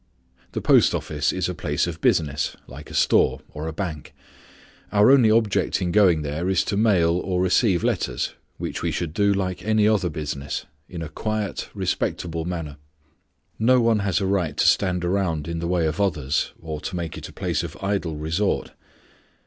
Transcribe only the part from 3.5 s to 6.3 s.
or a bank. Our only object in going